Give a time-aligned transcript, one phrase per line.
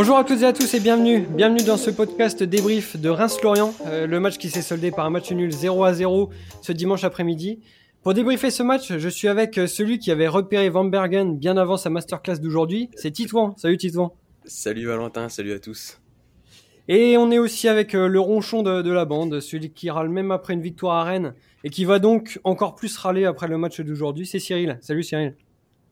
[0.00, 1.26] Bonjour à toutes et à tous et bienvenue.
[1.28, 5.10] Bienvenue dans ce podcast débrief de Reims-Lorient, euh, le match qui s'est soldé par un
[5.10, 6.30] match nul 0 à 0
[6.62, 7.58] ce dimanche après-midi.
[8.04, 11.56] Pour débriefer ce match, je suis avec euh, celui qui avait repéré Van Bergen bien
[11.56, 13.56] avant sa masterclass d'aujourd'hui, c'est Titouan.
[13.56, 14.14] Salut Titouan.
[14.44, 16.00] Salut Valentin, salut à tous.
[16.86, 20.10] Et on est aussi avec euh, le ronchon de, de, la bande, celui qui râle
[20.10, 21.34] même après une victoire à Rennes
[21.64, 24.78] et qui va donc encore plus râler après le match d'aujourd'hui, c'est Cyril.
[24.80, 25.34] Salut Cyril.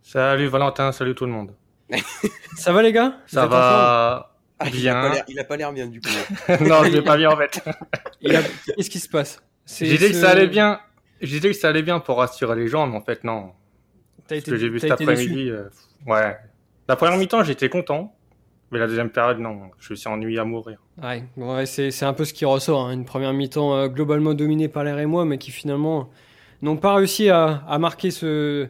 [0.00, 1.56] Salut Valentin, salut tout le monde.
[2.56, 3.18] Ça va les gars?
[3.26, 4.32] Ça va
[4.72, 5.12] bien.
[5.28, 6.08] Il a pas l'air bien du coup.
[6.60, 7.62] non, je vais pas bien en fait.
[8.22, 9.42] Qu'est-ce qui se passe?
[9.66, 10.08] J'ai dit ce...
[10.08, 10.80] que ça allait bien.
[11.20, 13.52] J'ai dit que ça allait bien pour rassurer les gens, mais en fait non.
[14.30, 15.68] As ce que j'ai vu cet après-midi, euh,
[16.06, 16.36] ouais.
[16.88, 18.12] La première mi-temps, j'étais content.
[18.72, 20.78] Mais la deuxième période, non, je me suis ennuyé à mourir.
[21.00, 22.86] Ouais, ouais c'est un peu ce qui ressort.
[22.86, 22.92] Hein.
[22.92, 26.10] Une première mi-temps euh, globalement dominée par les Rémois, mais qui finalement
[26.62, 28.68] n'ont pas réussi à, à marquer ce,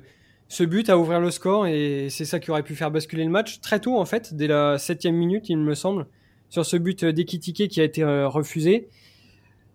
[0.48, 1.66] ce but, à ouvrir le score.
[1.66, 4.46] Et c'est ça qui aurait pu faire basculer le match très tôt, en fait, dès
[4.46, 6.06] la septième minute, il me semble,
[6.48, 8.88] sur ce but d'Ekitike qui a été euh, refusé.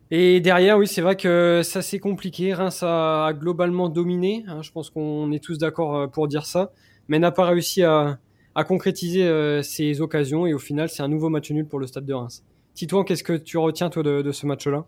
[0.10, 2.54] Et derrière, oui, c'est vrai que ça c'est compliqué.
[2.54, 4.44] Reims a globalement dominé.
[4.48, 6.74] Hein, je pense qu'on est tous d'accord euh, pour dire ça,
[7.08, 8.20] mais n'a pas réussi à
[8.56, 11.88] à concrétiser euh, ses occasions et au final c'est un nouveau match nul pour le
[11.88, 12.44] Stade de Reims.
[12.74, 14.86] Titouan, qu'est-ce que tu retiens toi de, ce match-là?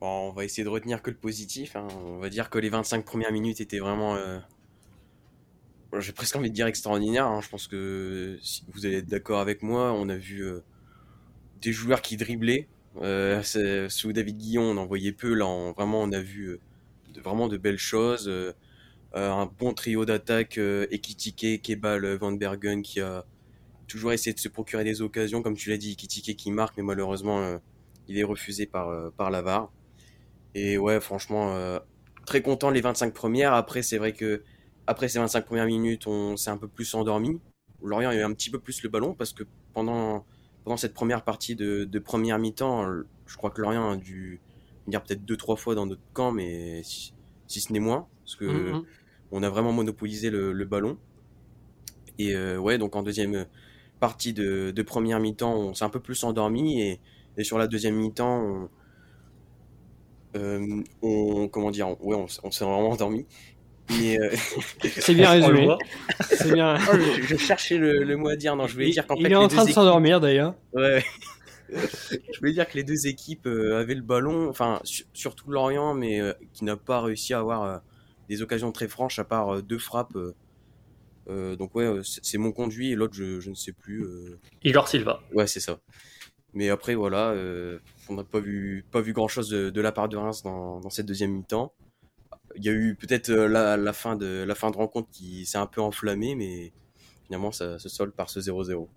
[0.00, 1.76] Bon, On va essayer de retenir que le positif.
[1.76, 1.86] Hein.
[2.04, 4.16] On va dire que les 25 premières minutes étaient vraiment.
[5.98, 7.26] J'ai presque envie de dire extraordinaires.
[7.26, 7.40] Hein.
[7.40, 10.60] Je pense que si vous allez être d'accord avec moi, on a vu euh,
[11.60, 12.68] des joueurs qui dribblaient.
[13.00, 13.42] Euh,
[13.88, 15.32] sous David Guillon, on en voyait peu.
[15.34, 16.60] Là, on, vraiment, on a vu euh,
[17.14, 18.28] de, vraiment de belles choses.
[18.28, 18.52] Euh,
[19.14, 23.26] euh, un bon trio d'attaque, Ekitike, Kebal, Van Bergen qui a
[23.86, 26.82] toujours essayé de se procurer des occasions, comme tu l'as dit, Ekitike qui marque, mais
[26.82, 27.60] malheureusement
[28.08, 29.70] il est refusé par, par Lavar.
[30.54, 31.78] Et ouais, franchement,
[32.24, 33.52] très content les 25 premières.
[33.52, 34.42] Après, c'est vrai que
[34.86, 37.40] après ces 25 premières minutes, on s'est un peu plus endormi.
[37.82, 40.24] Lorient a eu un petit peu plus le ballon parce que pendant,
[40.64, 42.86] pendant cette première partie de, de première mi-temps,
[43.26, 44.40] je crois que Lorient a dû
[44.86, 47.12] venir peut-être deux trois fois dans notre camp, mais si,
[47.48, 48.84] si ce n'est moins, parce que mm -hmm
[49.32, 50.98] on a vraiment monopolisé le, le ballon.
[52.18, 53.46] Et euh, ouais, donc en deuxième
[53.98, 57.00] partie de, de première mi-temps, on s'est un peu plus endormi et,
[57.38, 58.68] et sur la deuxième mi-temps, on,
[60.36, 63.26] euh, on, comment dire, on, ouais, on, on s'est vraiment endormi.
[64.18, 64.30] Euh...
[64.98, 65.68] C'est bien résumé.
[66.20, 66.76] C'est bien.
[66.92, 68.56] Oh, je, je, cherchais le, le, mot à dire.
[68.56, 69.74] Non, je voulais dire qu'en fait, il est en train de équipes...
[69.74, 70.54] s'endormir d'ailleurs.
[70.72, 71.04] Ouais.
[71.70, 74.80] je voulais dire que les deux équipes euh, avaient le ballon, enfin
[75.12, 77.78] surtout Lorient, mais euh, qui n'a pas réussi à avoir euh,
[78.28, 80.16] des occasions très franches à part euh, deux frappes.
[80.16, 80.34] Euh,
[81.28, 84.04] euh, donc ouais, c'est mon conduit et l'autre je, je, ne sais plus.
[84.64, 85.20] Igor Silva.
[85.32, 85.78] Ouais, c'est ça.
[86.54, 87.34] Mais après voilà,
[88.08, 90.80] on n'a pas vu pas vu grand chose de, de, la part de Reims dans,
[90.80, 91.72] dans cette deuxième mi-temps.
[92.56, 95.58] Il y a eu peut-être la, la, fin de la fin de rencontre qui s'est
[95.58, 96.72] un peu enflammée, mais
[97.24, 98.88] finalement ça se solde par ce 0-0.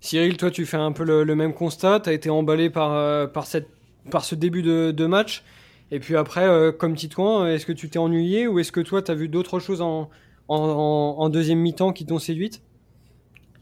[0.00, 3.30] Cyril, toi tu fais un peu le, le même constat, tu as été emballé par,
[3.32, 3.68] par, cette,
[4.10, 5.42] par ce début de, de match.
[5.90, 9.02] Et puis après, euh, comme Titouan, est-ce que tu t'es ennuyé ou est-ce que toi,
[9.02, 10.10] tu as vu d'autres choses en,
[10.48, 12.62] en, en, deuxième mi-temps qui t'ont séduite?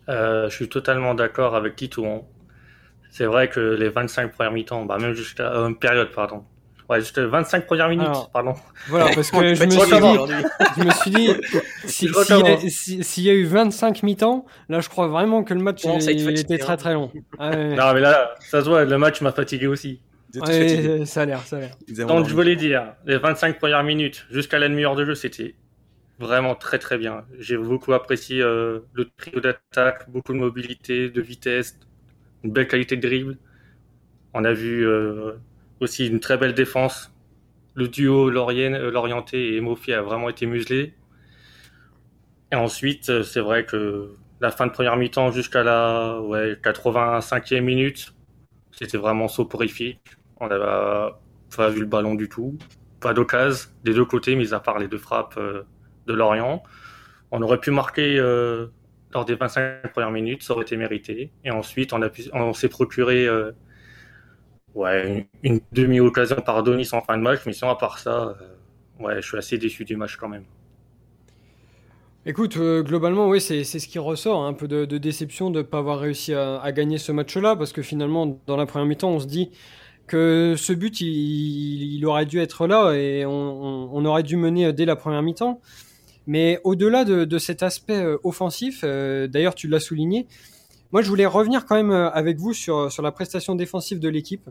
[0.09, 2.27] Euh, Je suis totalement d'accord avec Titouan.
[3.11, 6.45] C'est vrai que les 25 premières mi-temps, bah même jusqu'à euh, période, pardon.
[6.89, 8.55] Ouais, juste 25 premières minutes, Alors, pardon.
[8.89, 9.89] Voilà, parce que je, me suis dit,
[10.77, 11.29] je me suis dit,
[11.87, 15.61] s'il si, si, si y, a eu 25 mi-temps, là, je crois vraiment que le
[15.61, 17.11] match bon, il, il était très très long.
[17.39, 17.75] Ah, ouais.
[17.75, 20.01] Non, mais là, ça se voit, le match m'a fatigué aussi.
[20.35, 22.07] Ouais, ça a l'air, ça a l'air.
[22.07, 25.55] Donc je voulais dire, les 25 premières minutes jusqu'à la demi-heure de jeu, c'était
[26.19, 27.25] vraiment très très bien.
[27.39, 31.79] J'ai beaucoup apprécié euh, le trio d'attaque, beaucoup de mobilité, de vitesse,
[32.43, 33.39] une belle qualité de dribble.
[34.33, 35.33] On a vu euh,
[35.81, 37.13] aussi une très belle défense.
[37.75, 40.95] Le duo euh, Lorienté et Mofi a vraiment été muselé.
[42.53, 47.61] Et ensuite, euh, c'est vrai que la fin de première mi-temps jusqu'à la ouais, 85e
[47.61, 48.15] minute,
[48.71, 50.01] c'était vraiment soporifique.
[50.39, 51.13] On n'avait
[51.57, 52.57] pas vu le ballon du tout.
[53.01, 55.63] Pas d'occasion des deux côtés, mis à part les deux frappes euh,
[56.07, 56.63] de Lorient.
[57.31, 58.17] On aurait pu marquer
[59.13, 61.33] lors des 25 premières minutes, ça aurait été mérité.
[61.45, 62.01] Et ensuite, on,
[62.33, 63.27] on s'est procuré
[64.75, 67.41] ouais, une, demi-occasion par Donis en fin de match.
[67.47, 70.45] Mais sinon, à part ça, euh, ouais, je suis assez déçu du match quand même.
[72.27, 75.63] Écoute, euh, globalement, oui, c'est ce qui ressort, hein, un peu de, déception de ne
[75.63, 79.21] pas avoir réussi à, gagner ce match-là, parce que finalement, dans la première mi-temps, on
[79.21, 79.51] se dit,
[80.07, 84.97] que ce but, il, aurait dû être là et on, aurait dû mener dès la
[84.97, 85.61] première mi-temps.
[86.27, 90.27] Mais au-delà de, de, cet aspect euh, offensif, d'ailleurs tu l'as souligné,
[90.93, 94.09] moi je voulais revenir quand même euh, avec vous sur, sur la prestation défensive de
[94.09, 94.49] l'équipe.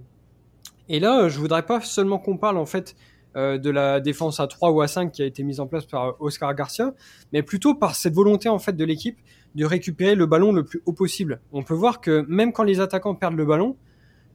[0.89, 2.95] Et là, je voudrais pas seulement qu'on parle en fait
[3.35, 5.85] euh, de la défense à 3 ou à 5 qui a été mise en place
[5.85, 6.93] par Oscar Garcia,
[7.31, 9.17] mais plutôt par cette volonté en fait de l'équipe
[9.55, 11.39] de récupérer le ballon le plus haut possible.
[11.51, 13.75] On peut voir que même quand les attaquants perdent le ballon,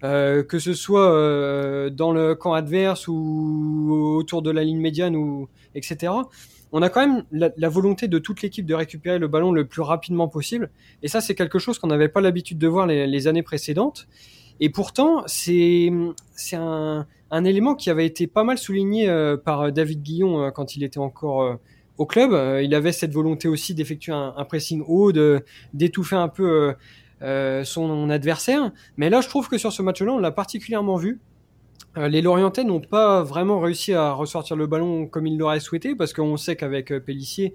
[0.03, 5.15] euh, que ce soit euh, dans le camp adverse ou autour de la ligne médiane
[5.15, 6.12] ou etc.
[6.73, 9.82] On a quand même la, volonté de toute l'équipe de récupérer le ballon le plus
[9.82, 10.70] rapidement possible.
[11.03, 14.06] Et ça, c'est quelque chose qu'on n'avait pas l'habitude de voir les, années précédentes.
[14.61, 15.91] Et pourtant, c'est
[16.53, 17.06] un,
[17.44, 21.59] élément qui avait été pas mal souligné euh, par David Guillon quand il était encore
[21.97, 22.32] au club.
[22.62, 25.12] il avait cette volonté aussi d'effectuer un, un, pressing haut,
[25.73, 26.75] d'étouffer un peu
[27.21, 28.71] euh, son adversaire.
[28.97, 31.21] Mais là, je trouve que sur ce match-là, on l'a particulièrement vu.
[31.96, 35.94] Euh, les Lorientais n'ont pas vraiment réussi à ressortir le ballon comme ils l'auraient souhaité,
[35.94, 37.55] parce qu'on sait qu'avec euh, Pellissier,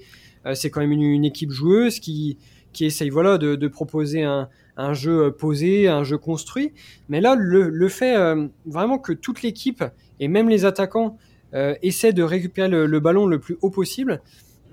[0.56, 2.38] c'est quand même une, équipe joueuse qui,
[2.74, 6.74] qui essaye voilà, de, proposer un, un, jeu posé, un jeu construit.
[7.08, 8.18] Mais là, le, le fait
[8.66, 9.86] vraiment que toute l'équipe,
[10.20, 11.18] et même les attaquants,
[11.54, 14.22] essaient de récupérer le, ballon le plus haut possible,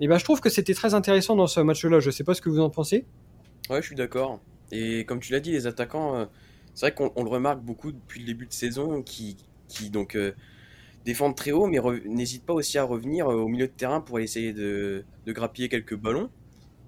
[0.01, 2.01] et ben, je trouve que c'était très intéressant dans ce match-là.
[2.01, 3.05] Je ne sais pas ce que vous en pensez.
[3.69, 4.41] Ouais, je suis d'accord.
[4.73, 6.25] Et comme tu l'as dit, les attaquants, euh,
[6.75, 9.37] c'est vrai qu'on le remarque beaucoup depuis le début de saison, qui,
[9.71, 10.33] qui donc euh,
[11.05, 14.21] défendent très haut, mais n'hésitent pas aussi à revenir euh, au milieu de terrain pour
[14.21, 16.31] essayer de, de grappiller quelques ballons.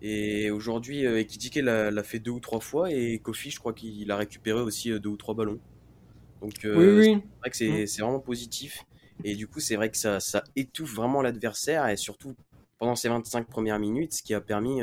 [0.02, 4.16] Et aujourd'hui, Ekitike l'a fait deux ou trois fois, et Kofi, je crois qu'il a
[4.16, 5.60] récupéré aussi deux ou trois ballons.
[6.40, 7.04] Donc oui, oui.
[7.04, 7.86] c'est vrai que mm.
[7.86, 8.84] c'est vraiment positif.
[9.22, 12.34] Et du coup, c'est vrai que ça, ça étouffe vraiment l'adversaire, et surtout
[12.78, 14.80] pendant ces 25 premières minutes, ce qui a permis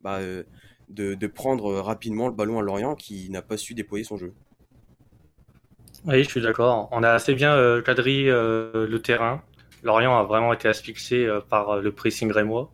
[0.00, 0.18] bah,
[0.88, 4.32] de, prendre rapidement le ballon à Lorient qui n'a pas su déployer son jeu.
[6.08, 6.88] Oui, je suis d'accord.
[6.90, 9.42] On a assez bien euh, quadrillé euh, le terrain.
[9.82, 12.72] Lorient a vraiment été asphyxié euh, par le pressing rémois.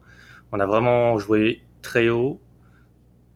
[0.52, 2.40] On a vraiment joué très haut.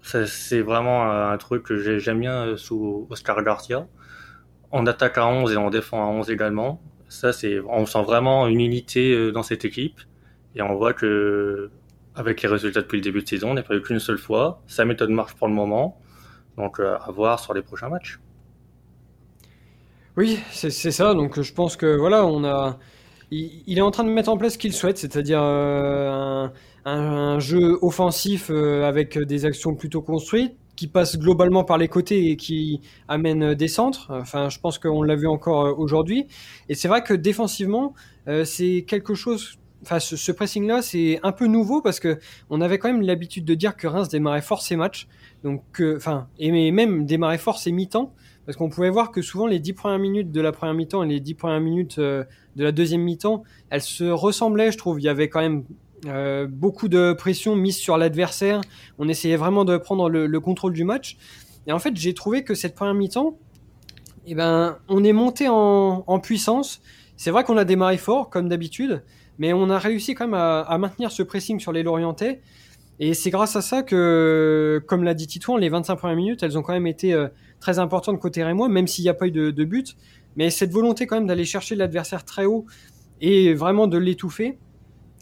[0.03, 3.89] C'est vraiment un truc que j'aime bien sous Oscar Garcia.
[4.71, 6.81] On attaque à 11 et on défend à 11 également.
[7.09, 10.01] Ça, c'est, on sent vraiment une unité dans cette équipe.
[10.55, 11.71] Et on voit que
[12.15, 13.51] avec les résultats depuis le début de saison.
[13.51, 14.63] On n'est pas eu qu'une seule fois.
[14.69, 16.01] Sa méthode marche pour le moment.
[16.57, 18.21] Donc à voir sur les prochains matchs.
[20.19, 21.15] Oui, c'est ça.
[21.15, 22.77] Donc je pense que voilà, on a.
[23.31, 26.49] Il, est en train de mettre en place ce qu'il souhaite, c'est-à-dire euh,
[26.85, 32.31] un, jeu offensif euh, avec des actions plutôt construites, qui passe globalement par les côtés
[32.31, 34.09] et qui amène des centres.
[34.11, 36.27] Enfin, je pense qu'on l'a vu encore aujourd'hui.
[36.69, 37.95] Et c'est vrai que défensivement,
[38.45, 42.19] c'est quelque chose enfin, ce, pressing-là, c'est un peu nouveau parce que
[42.51, 45.07] on avait quand même l'habitude de dire que Reims démarrait fort ses matchs,
[45.45, 45.63] donc,
[45.97, 48.13] enfin, et même démarrait fort ses mi-temps,
[48.49, 51.07] parce qu'on pouvait voir que souvent les 10 premières minutes de la première mi-temps et
[51.07, 52.25] les 10 premières minutes euh,
[52.57, 54.99] de la deuxième mi-temps, elles se ressemblaient, je trouve.
[54.99, 55.65] Il y avait quand même
[56.07, 58.63] euh, beaucoup de pression mise sur l'adversaire.
[58.99, 61.19] On essayait vraiment de prendre le, contrôle du match.
[61.67, 63.37] Et en fait, j'ai trouvé que cette première mi-temps,
[64.25, 66.81] eh ben, on est monté en, puissance.
[67.19, 69.03] C'est vrai qu'on a démarré fort, comme d'habitude,
[69.37, 72.41] mais on a réussi quand même à, maintenir ce pressing sur les Lorientais.
[73.01, 76.59] Et c'est grâce à ça que, comme l'a dit Titouan, les 25 premières minutes, elles
[76.59, 77.29] ont quand même été euh,
[77.61, 79.97] très importantes côté Rémois, même s'il n'y a pas eu de, de, but.
[80.37, 82.67] Mais cette volonté quand même d'aller chercher l'adversaire très haut
[83.21, 84.59] et vraiment de l'étouffer,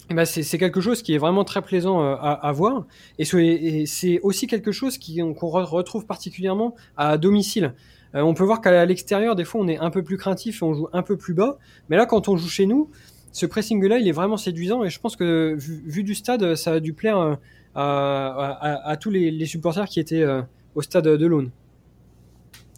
[0.09, 2.87] eh ben c'est quelque chose qui est vraiment très plaisant euh, à, voir.
[3.19, 7.75] Et c'est aussi quelque chose qu'on retrouve particulièrement à domicile.
[8.15, 10.65] Euh, on peut voir qu'à l'extérieur, des fois, on est un peu plus craintif et
[10.65, 11.59] on joue un peu plus bas.
[11.89, 12.89] Mais là, quand on joue chez nous,
[13.33, 16.81] ce pressing-là, il est vraiment séduisant et je pense que vu, du stade, ça a
[16.81, 17.37] dû plaire
[17.77, 20.43] euh, à, tous les, supporters qui étaient euh,
[20.75, 21.51] au stade de l'Aune.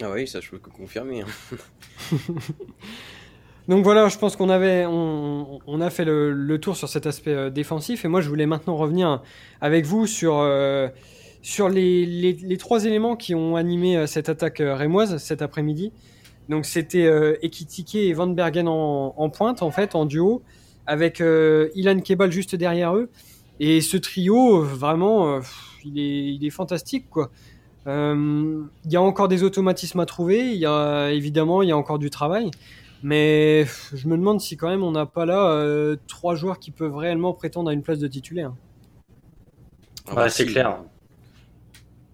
[0.02, 1.22] Ah oui, ça je peux confirmer.
[1.22, 1.26] Hein.
[3.68, 7.50] Donc voilà, je pense qu'on avait, on, a fait le, tour sur cet aspect euh,
[7.50, 9.22] défensif et moi je voulais maintenant revenir
[9.60, 10.42] avec vous sur
[11.42, 15.92] sur les, trois éléments qui ont animé cette attaque rémoise cet après-midi.
[16.48, 20.42] Donc c'était euh, Ekitike et Van Bergen en, pointe en fait, en duo,
[20.86, 23.10] avec euh, Ilan Kebal juste derrière eux.
[23.60, 25.40] Et ce trio, vraiment, euh,
[25.84, 27.30] il, est, il est fantastique quoi.
[27.86, 30.52] Euh, il y a encore des automatismes à trouver.
[30.52, 32.50] Il y a évidemment, il y a encore du travail.
[33.02, 36.96] Mais je me demande si quand même on n'a pas là trois joueurs qui peuvent
[36.96, 38.52] réellement prétendre à une place de titulaire.
[40.08, 40.80] Ah bah, c'est clair.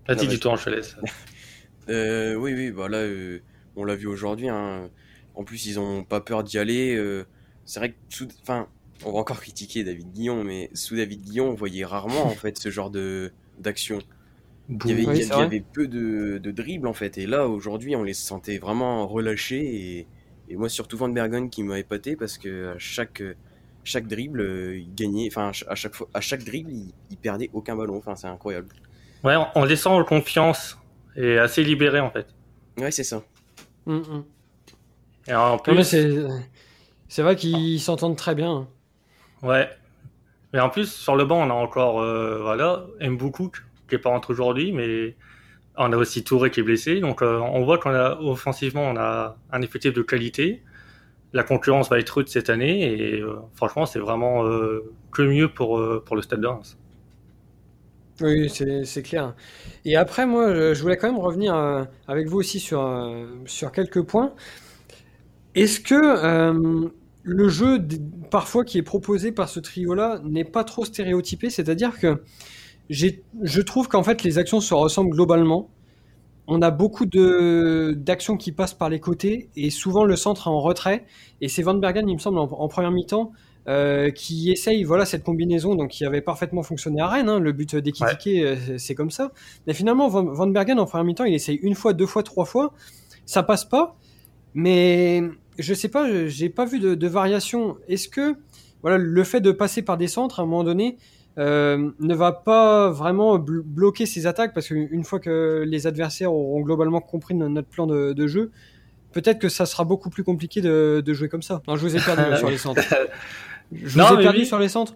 [0.06, 0.96] Vas-y, dis toi je te laisse.
[1.88, 3.02] oui, oui, bah là,
[3.76, 4.48] on l'a vu aujourd'hui.
[4.48, 4.90] Hein.
[5.34, 6.94] En plus, ils ont pas peur d'y aller.
[6.94, 7.26] Euh,
[7.64, 8.68] c'est vrai que, enfin,
[9.04, 12.58] on va encore critiquer David Guillon, mais sous David Guillon, on voyait rarement en fait
[12.58, 13.98] ce genre de d'action.
[14.68, 18.58] Il y avait, peu de, de dribbles en fait, et là aujourd'hui, on les sentait
[18.58, 20.06] vraiment relâchés.
[20.48, 23.22] Et, moi, surtout Van Bergen qui m'a épaté parce que à chaque
[23.82, 25.28] chaque dribble, euh, il gagnait.
[25.30, 26.70] Enfin, à chaque fois, à chaque dribble,
[27.10, 27.96] il, perdait aucun ballon.
[27.98, 28.68] Enfin, c'est incroyable.
[29.22, 30.78] Ouais, on descend en confiance
[31.16, 32.26] et assez libéré en fait.
[32.78, 33.22] Ouais, c'est ça.
[33.86, 35.34] Mm, mm.
[35.34, 35.96] en plus...
[37.08, 38.68] C'est vrai qu'ils s'entendent très bien.
[39.44, 39.68] Ouais.
[40.52, 44.32] Mais en plus, sur le banc, on a encore, euh, voilà, qui est pas rentré
[44.32, 45.14] aujourd'hui, mais
[45.76, 47.00] on a aussi Touré qui est blessé.
[47.00, 50.62] Donc, euh, on voit qu'on a, offensivement, on a un effectif de qualité.
[51.32, 55.48] La concurrence va être rude cette année et euh, franchement, c'est vraiment euh, que mieux
[55.48, 56.78] pour, pour le Stade de Reims.
[58.20, 59.34] Oui, c'est clair.
[59.84, 61.56] Et après, moi, je voulais quand même revenir
[62.06, 62.88] avec vous aussi sur,
[63.46, 64.32] sur quelques points.
[65.56, 66.88] Est-ce que
[67.24, 67.78] le jeu,
[68.30, 71.50] parfois, qui est proposé par ce trio-là, n'est pas trop stéréotypé?
[71.50, 72.22] C'est-à-dire que
[72.90, 75.70] je trouve qu'en fait, les actions se ressemblent globalement.
[76.46, 80.60] On a beaucoup d'actions qui passent par les côtés et souvent le centre est en
[80.60, 81.06] retrait.
[81.40, 83.32] Et c'est Van Bergen, il me semble, en, en première mi-temps,
[83.66, 87.30] euh, qui essaye voilà cette combinaison donc qui avait parfaitement fonctionné à Rennes.
[87.30, 87.40] hein.
[87.40, 89.32] le but d'Ekitike, euh, c'est comme ça.
[89.66, 92.44] Mais finalement, Van, Van Bergen en première mi-temps, il essaye une fois, deux fois, trois
[92.44, 92.74] fois,
[93.24, 93.96] ça passe pas.
[94.52, 95.22] Mais
[95.58, 97.76] je sais pas, j'ai pas vu de, de variation.
[97.88, 98.36] Est-ce que
[98.82, 100.96] voilà le fait de passer par des centres à un moment donné
[101.38, 104.54] euh, ne va pas vraiment bl- bloquer ces attaques?
[104.54, 108.50] Parce qu'une fois que les adversaires auront globalement compris no- notre plan de, de jeu,
[109.12, 111.62] peut-être que ça sera beaucoup plus compliqué de, de jouer comme ça.
[111.68, 112.82] Non, je vous ai perdu là, sur les centres.
[113.72, 114.46] Je Non, vous ai perdu oui.
[114.46, 114.94] sur les centres.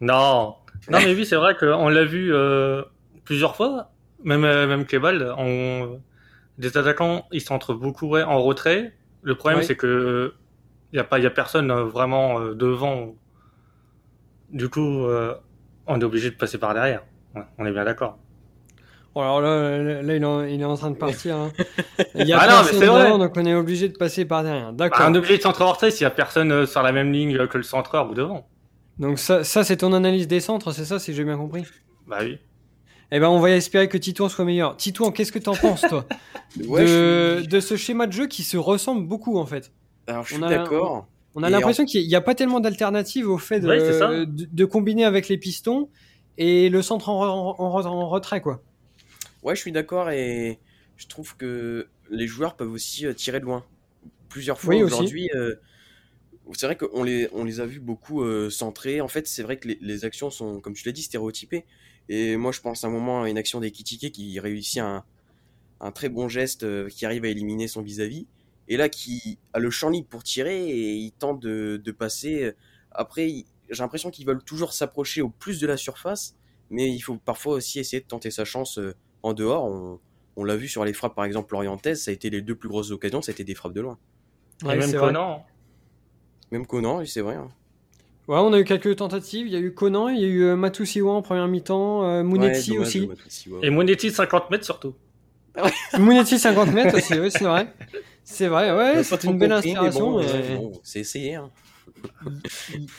[0.00, 0.54] Non,
[0.90, 2.82] non, mais oui, c'est vrai qu'on l'a vu euh,
[3.24, 3.90] plusieurs fois,
[4.24, 6.00] même euh, même Kebal, on...
[6.58, 8.94] des attaquants, ils s'entrent beaucoup en retrait.
[9.22, 9.66] Le problème, Oui.
[9.66, 10.34] c'est que
[10.92, 13.14] il y a pas, y a personne euh, vraiment euh, devant.
[14.50, 15.34] Du coup, euh,
[15.86, 17.02] on est obligé de passer par derrière.
[17.34, 18.18] Ouais, on est bien d'accord.
[19.14, 21.36] Bon, alors là, là, il, est en, il est en train de partir.
[21.36, 21.52] hein.
[22.14, 23.04] Il y a Ah non, mais personne c'est vrai.
[23.04, 24.72] devant, donc on est obligé de passer par derrière.
[24.72, 25.06] Bah, D'accord.
[25.08, 27.56] on est obligé de retrait s'il y a personne euh, sur la même ligne que
[27.58, 28.46] le centreur ou devant.
[28.98, 31.64] Donc ça, ça c'est ton analyse des centres, c'est ça, si j'ai bien compris?
[32.06, 32.38] Bah oui.
[33.12, 34.76] Eh ben, on va espérer que Titouan soit meilleur.
[34.76, 36.06] Titouan, qu'est-ce que t'en penses, toi,
[36.66, 39.72] Ouais, de, suis- de ce schéma de jeu qui se ressemble beaucoup, en fait
[40.06, 41.08] Alors, je suis on a- d'accord.
[41.34, 44.08] On a l'impression qu'il n'y a pas tellement d'alternatives au fait de, Ouais, c'est ça.
[44.24, 45.88] de, de combiner avec les pistons
[46.38, 48.62] et le centre en, re- en re- en retrait, quoi.
[49.44, 50.58] Ouais, je suis d'accord et
[50.96, 53.64] je trouve que les joueurs peuvent aussi euh, tirer de loin.
[54.28, 55.54] Plusieurs fois Oui, aujourd'hui, euh,
[56.52, 59.00] c'est vrai qu'on les, on les a vus beaucoup euh, centrés.
[59.00, 61.64] En fait, c'est vrai que les, les actions sont, comme tu l'as dit, stéréotypées.
[62.12, 65.04] Et moi, je pense à un moment à une action d'Ekitike qui réussit un,
[65.80, 68.26] un très bon geste, euh, qui arrive à éliminer son vis-à-vis.
[68.68, 72.52] Et là, qui a le champ libre pour tirer et il tente de, de passer.
[72.90, 73.28] Après,
[73.70, 76.34] j'ai l'impression qu'ils veulent toujours s'approcher au plus de la surface,
[76.68, 79.64] mais il faut parfois aussi essayer de tenter sa chance euh, en dehors.
[79.64, 80.00] On,
[80.36, 82.68] on l'a vu sur les frappes, par exemple, orientaises, ça a été les deux plus
[82.68, 83.98] grosses occasions, c'était des frappes de loin.
[84.64, 84.92] Ouais, Et même.
[84.92, 85.44] Conan.
[86.50, 87.36] Même Conan, c'est vrai.
[87.36, 87.48] hein.
[88.30, 89.48] Ouais, on a eu quelques tentatives.
[89.48, 92.22] Il y a eu Conan, il y a eu euh, Matusiwa en première mi-temps, euh,
[92.22, 93.08] Mounetti Ouais, dommage, aussi.
[93.62, 94.94] Et Monetti 50 mètres surtout.
[95.98, 97.74] Mounetti 50 mètres aussi, oui, c'est vrai.
[98.22, 100.12] C'est vrai, ouais, c'est une belle inspiration.
[100.12, 101.34] bon, mais- euh, bon, c'est essayé.
[101.34, 101.50] hein.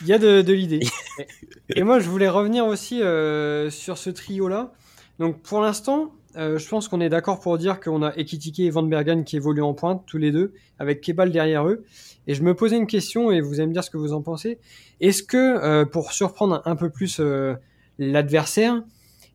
[0.02, 0.80] Il y a de, de l'idée.
[1.74, 4.72] Et moi, je voulais revenir aussi euh, sur ce trio-là.
[5.18, 8.70] Donc, pour l'instant, euh, je pense qu'on est d'accord pour dire qu'on a Ekitike et
[8.70, 11.84] Van Bergen qui évoluent en pointe, tous les deux, avec Kebal derrière eux.
[12.26, 14.22] Et je me posais une question, et vous allez me dire ce que vous en
[14.22, 14.58] pensez.
[15.00, 17.54] Est-ce que, euh, pour surprendre un peu plus euh,
[17.98, 18.82] l'adversaire,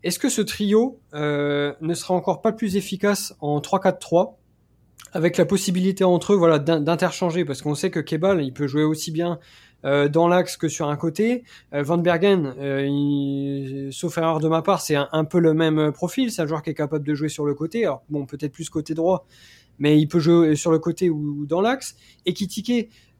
[0.04, 4.36] est-ce que ce trio ne sera encore pas plus efficace en 3-4-3
[5.14, 7.46] avec la possibilité entre eux voilà, d'in- d'interchanger?
[7.46, 9.40] Parce qu'on sait que Kebal, il peut jouer aussi bien
[9.88, 11.44] euh, dans l'axe que sur un côté.
[11.74, 16.30] Euh, Van Bergen, euh, sauf erreur de ma part, c'est un, peu le même profil.
[16.30, 17.86] C'est un joueur qui est capable de jouer sur le côté.
[17.86, 19.26] Alors bon, peut-être plus côté droit,
[19.80, 21.96] mais il peut jouer sur le côté ou, dans l'axe.
[22.26, 22.34] Et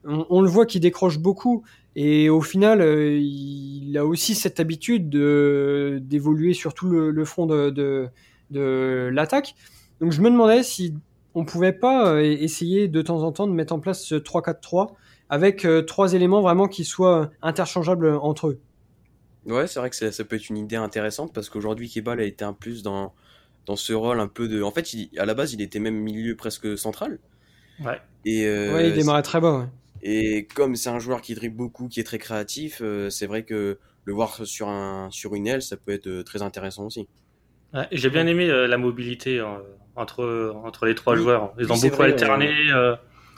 [0.04, 1.64] on, on le voit qu'il décroche beaucoup.
[1.96, 8.10] Et au final, il a aussi cette habitude de- d'évoluer sur tout le, front de,
[8.52, 9.56] l'attaque.
[10.02, 10.94] Donc je me demandais si
[11.34, 14.90] on pouvait pas essayer de temps en temps de mettre en place ce 3-4-3
[15.30, 18.62] avec euh, trois éléments vraiment qui soient interchangeables entre eux.
[19.46, 22.24] Ouais, c'est vrai que ça, ça peut être une idée intéressante parce qu'aujourd'hui, Kebal a
[22.24, 23.16] été un plus dans,
[23.66, 24.62] dans ce rôle un peu de.
[24.62, 27.20] En fait, il- à la base, il était même milieu presque central.
[27.80, 28.00] Ouais.
[28.26, 29.60] Et, euh, ouais, il démarrait très bas.
[29.60, 29.66] ouais.
[30.02, 33.46] Et comme c'est un joueur qui dribble beaucoup, qui est très créatif, euh, c'est vrai
[33.46, 37.10] que le voir sur, un, sur une aile, ça peut être euh, très intéressant aussi.
[37.74, 39.60] Ouais, J'ai bien aimé euh, la mobilité euh,
[39.96, 41.22] entre, entre les trois Oui.
[41.22, 41.54] joueurs.
[41.60, 42.54] Ils ont beaucoup vrai, alterné.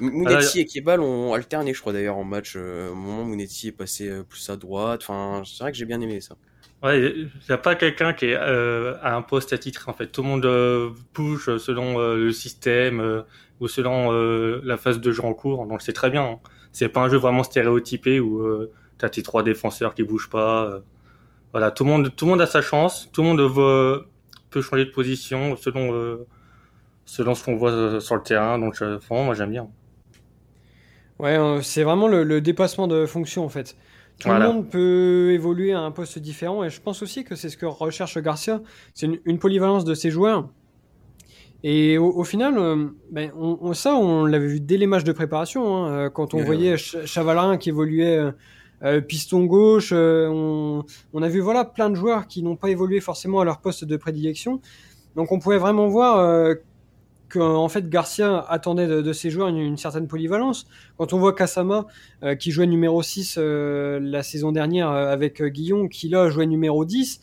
[0.01, 2.53] Euh, Mounetti et Kebal ont alterné, je crois d'ailleurs, en match.
[2.55, 5.01] Euh, au moment où Mounetti est passé euh, plus à droite.
[5.03, 6.35] Enfin, c'est vrai que j'ai bien aimé ça.
[6.81, 10.07] Ouais, il n'y a pas quelqu'un qui est euh, à un poste attitré en fait.
[10.07, 13.23] Tout le monde euh, push selon euh, le système euh,
[13.59, 15.65] ou selon euh, la phase de jeu en cours.
[15.67, 16.23] Donc c'est très bien.
[16.23, 16.39] hein.
[16.71, 20.65] C'est pas un jeu vraiment stéréotypé où euh, t'as tes trois défenseurs qui bougent pas.
[20.67, 20.79] euh.
[21.51, 23.09] Voilà, tout le monde, tout le monde a sa chance.
[23.13, 24.05] Tout le monde veut-
[24.51, 26.27] peut changer de position selon euh,
[27.05, 28.59] selon ce qu'on voit euh, sur le terrain.
[28.59, 29.69] Donc euh, vraiment, moi j'aime bien.
[31.19, 33.75] Ouais, euh, c'est vraiment le, le dépassement de fonction en fait.
[34.19, 34.47] Tout Voilà.
[34.47, 37.57] le monde peut évoluer à un poste différent et je pense aussi que c'est ce
[37.57, 38.61] que recherche Garcia.
[38.93, 40.49] C'est une, une polyvalence de ses joueurs.
[41.63, 45.03] Et au, au final, euh, ben, on, on- ça, on l'avait vu dès les matchs
[45.03, 48.31] de préparation, hein, euh, quand on Ouais, voyait Ch- Chavalarin qui évoluait euh,
[48.83, 49.91] euh, piston gauche.
[49.93, 53.45] euh, on, on a vu voilà plein de joueurs qui n'ont pas évolué forcément à
[53.45, 54.61] leur poste de prédilection.
[55.15, 56.17] Donc on pouvait vraiment voir
[57.37, 60.65] euh, que en fait Garcia attendait de, de ses joueurs une, une certaine polyvalence.
[60.97, 61.85] Quand on voit Kasama
[62.23, 66.29] euh, qui jouait numéro 6 euh, la saison dernière euh, avec euh, Guillon, qui là
[66.29, 67.21] jouait numéro 10,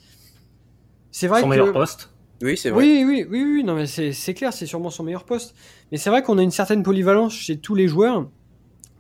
[1.11, 2.11] c'est vrai Son que meilleur poste.
[2.43, 2.85] Oui, c'est vrai.
[2.85, 5.55] oui, oui, oui, oui, non, mais c'est c'est clair, c'est sûrement son meilleur poste.
[5.91, 8.29] Mais c'est vrai qu'on a une certaine polyvalence chez tous les joueurs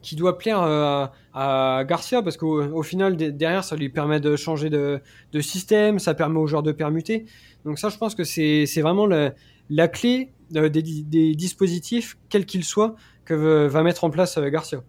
[0.02, 3.88] qui doit plaire euh, à, à Garcia parce qu'au au final, de- derrière, ça lui
[3.90, 5.00] permet de changer de,
[5.32, 7.26] de système, ça permet aux joueurs de permuter.
[7.64, 9.34] Donc ça, je pense que c'est c'est vraiment la,
[9.70, 12.94] la clé euh, des, des dispositifs, quels qu'ils soient,
[13.25, 14.82] que va- va mettre en place euh, Garcia.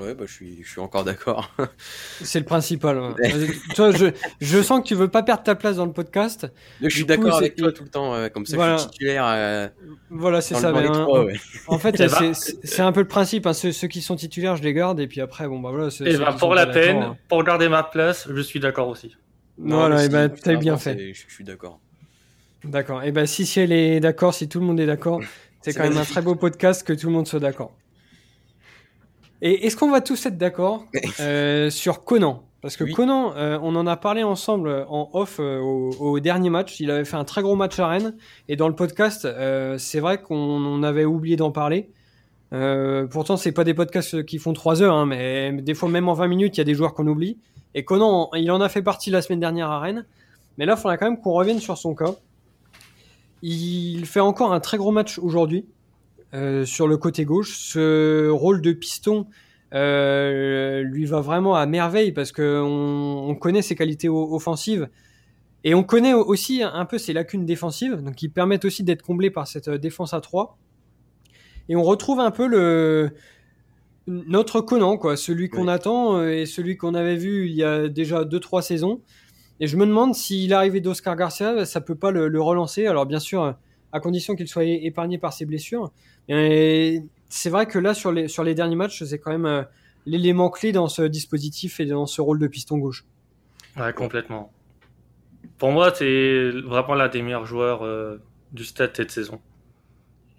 [0.00, 1.50] Ouais, bah, je suis, je suis encore d'accord.
[2.22, 2.96] C'est le principal.
[2.96, 4.06] Euh, Toi, je,
[4.40, 6.46] je sens que tu veux pas perdre ta place dans le podcast.
[6.80, 8.76] je suis d'accord c'est- avec toi tout le temps, euh, comme ça Voilà.
[8.76, 9.68] je suis titulaire euh,
[10.08, 10.70] Voilà, c'est ça.
[10.70, 11.34] mais, hein, ouais.
[11.66, 11.96] En fait,
[12.62, 13.48] c'est un peu le principe.
[13.48, 13.52] hein.
[13.52, 15.00] Ceux, ceux qui sont titulaires, je les garde.
[15.00, 15.88] Et puis après, bon, bah voilà.
[16.06, 17.16] Et ben, sont pour la peine, hein.
[17.28, 19.16] pour garder ma place, je suis d'accord aussi.
[19.58, 21.12] Non, Voilà, mais et ben, t'as bien fait.
[21.12, 21.80] je suis d'accord.
[22.64, 23.02] D'accord.
[23.02, 25.20] Et ben, si, si elle est d'accord, si tout le monde est d'accord,
[25.62, 27.72] c'est quand même un très beau podcast que tout le monde soit d'accord.
[29.42, 30.84] Et est-ce qu'on va tous être d'accord
[31.20, 32.44] euh, sur Conan?
[32.60, 32.92] Parce que Oui.
[32.92, 36.78] Conan, euh, on en a parlé ensemble euh, en off euh, au, au dernier match.
[36.78, 38.14] Il avait fait un très gros match à Rennes.
[38.48, 41.90] Et dans le podcast, euh, c'est vrai qu'on on avait oublié d'en parler.
[42.52, 46.08] Euh, pourtant, c'est pas des podcasts qui font 3 heures, hein, mais des fois, même
[46.10, 47.38] en 20 minutes, il y a des joueurs qu'on oublie.
[47.74, 50.04] Et Conan, il en a fait partie la semaine dernière à Rennes.
[50.58, 52.14] Mais là, il faudra quand même qu'on revienne sur son cas.
[53.42, 55.64] Il fait encore un très gros match aujourd'hui
[56.34, 57.56] euh, sur le côté gauche.
[57.58, 59.26] Ce rôle de piston
[59.74, 64.88] euh, lui va vraiment à merveille parce que on, on connaît ses qualités offensives
[65.64, 69.02] et on connaît au- aussi un peu ses lacunes défensives, donc qui permettent aussi d'être
[69.02, 70.58] comblées par cette euh, défense à 3.
[71.68, 73.10] Et on retrouve un peu le
[74.06, 75.70] notre Conan, quoi, celui qu'on Oui.
[75.70, 79.02] attend et celui qu'on avait vu il y a déjà 2-3 saisons.
[79.60, 82.86] Et je me demande si l'arrivée d'Oscar Garcia, ça peut pas le, relancer.
[82.86, 83.54] Alors bien sûr,
[83.92, 85.92] à condition qu'il soit épargné par ses blessures.
[86.28, 89.62] C'est vrai que là, sur les, derniers matchs, c'est quand même euh,
[90.06, 93.04] l'élément clé dans ce dispositif et dans ce rôle de piston gauche.
[93.76, 94.50] Ouais, complètement.
[95.58, 98.16] Pour moi, c'est vraiment l'un des meilleurs joueurs euh,
[98.52, 99.40] du stade cette saison.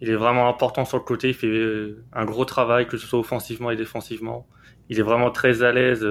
[0.02, 3.06] Il est vraiment important sur le côté, il fait euh, un gros travail, que ce
[3.06, 4.48] soit offensivement et défensivement.
[4.90, 6.06] Il est vraiment très à l'aise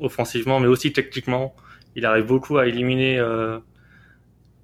[0.00, 1.54] offensivement, mais aussi techniquement.
[1.96, 3.58] Il arrive beaucoup à éliminer euh,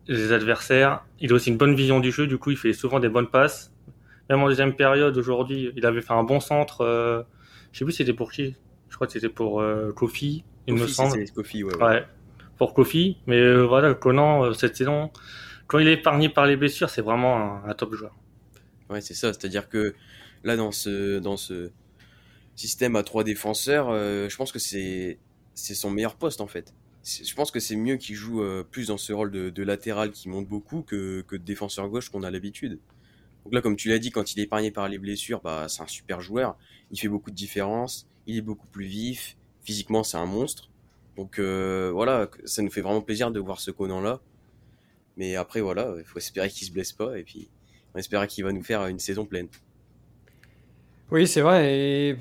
[0.06, 1.04] les adversaires.
[1.20, 3.28] Il a aussi une bonne vision du jeu, du coup, il fait souvent des bonnes
[3.28, 3.72] passes.
[4.30, 6.80] Même en deuxième période, aujourd'hui, il avait fait un bon centre.
[6.82, 7.22] Euh,
[7.72, 8.56] je sais plus c'était pour qui.
[8.88, 11.24] Je crois que c'était pour euh, Kofi, il me semble.
[11.30, 11.84] Kofi, ouais, ouais.
[11.84, 12.06] Ouais,
[12.56, 13.18] pour Kofi.
[13.26, 15.10] Mais euh, voilà, Conan, euh, cette saison,
[15.66, 18.14] quand il est épargné par les blessures, c'est vraiment un, un top joueur.
[18.88, 19.32] Ouais, c'est ça.
[19.32, 19.94] C'est-à-dire que
[20.44, 21.70] là, dans ce, dans ce
[22.54, 25.18] système à trois défenseurs, je pense que c'est
[25.54, 26.72] son meilleur poste en fait.
[27.06, 30.10] Je pense que c'est mieux qu'il joue euh, plus dans ce rôle de, de latéral
[30.10, 32.80] qui monte beaucoup que, que de défenseur gauche qu'on a l'habitude.
[33.44, 35.82] Donc là, comme tu l'as dit, quand il est épargné par les blessures, bah, c'est
[35.82, 36.56] un super joueur.
[36.90, 38.08] Il fait beaucoup de différences.
[38.26, 39.36] Il est beaucoup plus vif.
[39.62, 40.68] Physiquement, c'est un monstre.
[41.16, 44.20] Donc euh, voilà, ça nous fait vraiment plaisir de voir ce Conan-là.
[45.16, 47.16] Mais après, voilà, il faut espérer qu'il se blesse pas.
[47.18, 47.48] Et puis,
[47.94, 49.46] on espère qu'il va nous faire une saison pleine.
[51.12, 51.72] Oui, c'est vrai.
[51.72, 52.16] Et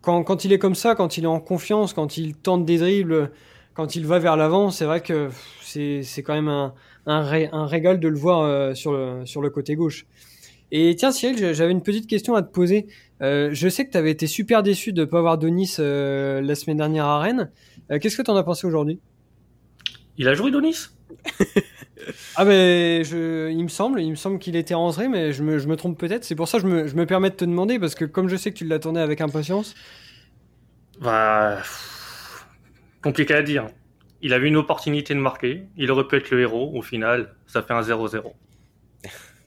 [0.00, 2.78] quand, quand il est comme ça, quand il est en confiance, quand il tente des
[2.78, 3.30] dribbles,
[3.74, 5.30] quand il va vers l'avant, c'est vrai que
[5.62, 6.74] c'est c'est quand même un,
[7.06, 10.06] un, ré- un régal de le voir euh, sur, le, sur le côté gauche.
[10.72, 12.86] Et tiens, Cyril, j'avais une petite question à te poser.
[13.22, 16.40] Euh, je sais que tu avais été super déçu de ne pas avoir Denis euh,
[16.40, 17.50] la semaine dernière à Rennes.
[18.00, 19.00] Qu'est-ce que tu en as pensé aujourd'hui?
[20.16, 20.88] Il a joué Donis?
[22.34, 25.58] Ah ben, je, il me semble, il me semble qu'il était rentré, mais je me,
[25.58, 26.24] je me trompe peut-être.
[26.24, 28.28] C'est pour ça que je me, je me permets de te demander, parce que comme
[28.28, 29.74] je sais que tu l'attendais avec impatience.
[31.00, 32.01] bah, pff,
[33.02, 33.66] Compliqué à dire.
[34.20, 35.64] Il avait une opportunité de marquer.
[35.76, 36.70] Il aurait pu être le héros.
[36.74, 38.32] Au final, ça fait un 0-0.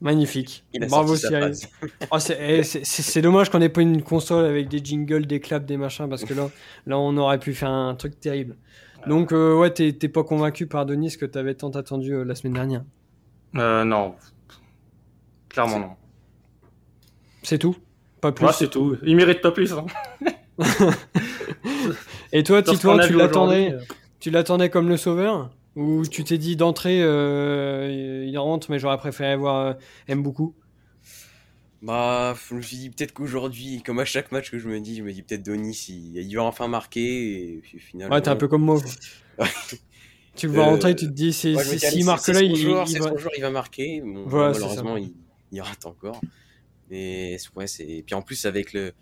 [0.01, 0.65] Magnifique.
[0.73, 1.53] Il a Bravo Cyril.
[2.11, 5.65] Oh, c'est eh, c'est- dommage qu'on ait pas une console avec des jingles, des claps,
[5.65, 6.49] des machins, parce que là,
[6.85, 8.57] là on aurait pu faire un truc terrible.
[9.07, 12.53] Donc euh, ouais, t'es pas convaincu par Denis que t'avais tant attendu euh, la semaine
[12.53, 12.83] dernière?
[13.55, 14.15] Euh, non.
[15.47, 15.91] Clairement non.
[17.43, 17.77] C'est tout?
[18.19, 18.43] Pas plus?
[18.43, 18.97] Moi, c'est tout.
[19.03, 19.71] Il mérite pas plus.
[19.73, 19.85] Hein.
[22.31, 23.79] Et toi, a tu l'attendais euh,
[24.19, 28.97] Tu l'attendais comme le sauveur Ou tu t'es dit d'entrée, euh, il rentre, mais j'aurais
[28.97, 29.73] préféré voir euh,
[30.07, 30.53] aime beaucoup
[31.81, 34.97] Bah, je me suis dit peut-être qu'aujourd'hui, comme à chaque match que je me dis,
[34.97, 37.53] je me dis peut-être Donis, il, il va enfin marquer.
[37.53, 38.15] Et puis finalement.
[38.15, 38.79] Ouais, t'es un peu comme moi.
[40.35, 42.85] tu le vois Euh, rentrer, tu te dis, Ouais, s'il marque là, il, va.
[43.35, 44.01] il va marquer.
[44.01, 45.13] Bon, Voilà, malheureusement, il,
[45.51, 46.21] il rate encore.
[46.89, 48.03] Mais ouais, c'est.
[48.05, 48.93] Puis en plus, avec le.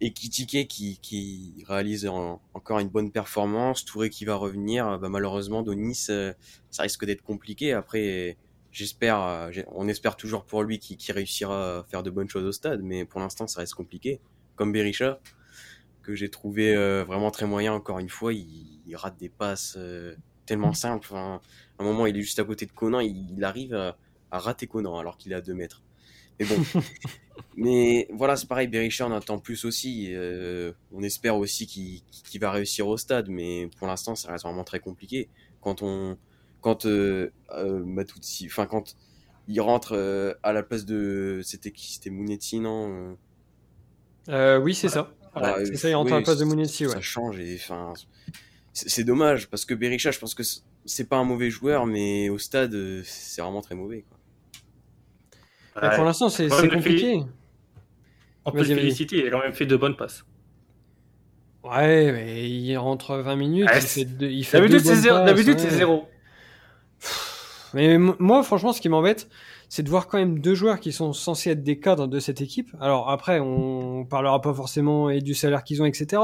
[0.00, 5.62] Ekitike qui, qui réalise en- encore une bonne performance, Touré qui va revenir, bah, malheureusement,
[5.62, 6.32] Donis, euh,
[6.70, 7.72] ça risque d'être compliqué.
[7.72, 8.36] Après,
[8.72, 12.52] j'espère, euh, on espère toujours pour lui qu'il réussira à faire de bonnes choses au
[12.52, 14.20] stade, mais pour l'instant, ça reste compliqué.
[14.56, 15.20] Comme Berisha,
[16.02, 19.78] que j'ai trouvé euh, vraiment très moyen encore une fois, il, rate des passes
[20.46, 21.06] tellement simples.
[21.10, 21.40] Enfin,
[21.78, 23.96] à un moment, il est juste à côté de Conan, il, il arrive à,
[24.30, 25.82] à rater Conan alors qu'il est à 2 mètres.
[26.40, 26.56] Mais bon.
[27.56, 30.08] mais voilà, c'est pareil, Berisha, on attend plus aussi.
[30.14, 34.64] euh, on espère aussi qu'il va réussir au stade, mais pour l'instant, ça reste vraiment
[34.64, 35.28] très compliqué.
[35.60, 36.16] Quand on,
[36.60, 37.84] quand euh, euh,
[38.46, 38.96] enfin quand
[39.48, 43.16] il rentre euh, à la place de, c'était qui, c'était Mounetti, non?
[44.28, 45.10] Euh, oui, c'est ça.
[45.64, 46.92] c'est ça, il rentre à la place de Mounetti, ouais.
[46.92, 47.92] Ça change et enfin,
[48.72, 52.38] c'est dommage parce que Berisha, je pense que c'est- pas un mauvais joueur, mais au
[52.38, 54.04] stade, c'est vraiment très mauvais.
[54.08, 54.18] Quoi.
[55.88, 55.94] Ouais.
[55.96, 57.22] pour l'instant, c'est compliqué.
[58.44, 60.24] On peut le féliciter, il a quand même fait de bonnes passes.
[61.62, 64.84] Ouais, mais il rentre 20 minutes, Ouais, il c'est- fait deux, il fait D'habitude, deux
[64.88, 65.18] c'est zéro.
[65.24, 65.58] D'habitude, ouais.
[65.60, 66.08] c'est zéro.
[67.74, 69.28] Mais moi, franchement, ce qui m'embête,
[69.68, 72.40] c'est de voir quand même deux joueurs qui sont censés être des cadres de cette
[72.40, 72.70] équipe.
[72.80, 76.20] Alors après, on parlera pas forcément et du salaire qu'ils ont, etc.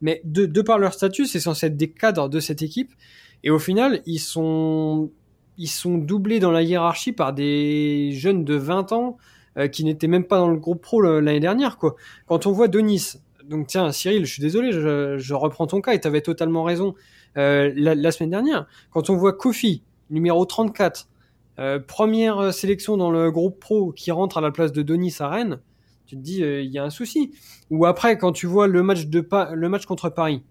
[0.00, 2.92] Mais de, de par leur statut, c'est censé être des cadres de cette équipe.
[3.44, 5.10] Et au final, ils sont,
[5.58, 9.16] ils sont doublés dans la hiérarchie par des jeunes de 20 ans
[9.56, 11.96] euh, qui n'étaient même pas dans le groupe pro l'année dernière, quoi.
[12.26, 13.14] Quand on voit Denis,
[13.44, 16.94] donc tiens, Cyril, je suis désolé, je, reprends ton cas et tu avais totalement raison
[17.36, 18.66] euh, la, semaine dernière.
[18.90, 21.08] Quand on voit Kofi, numéro 34,
[21.58, 25.28] euh, première sélection dans le groupe pro qui rentre à la place de Denis à
[25.28, 25.60] Rennes,
[26.06, 27.32] tu te dis il y a un souci.
[27.70, 30.42] Ou après quand tu vois le match de le match contre Paris,